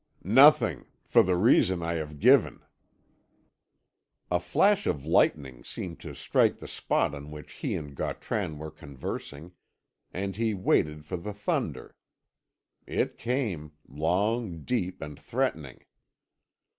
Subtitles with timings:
[0.23, 2.61] "Nothing for the reason I have given."
[4.31, 8.71] A flash of lightning seemed to strike the spot on which he and Gautran were
[8.71, 9.51] conversing,
[10.11, 11.95] and he waited for the thunder.
[12.87, 15.83] It came long, deep, and threatening.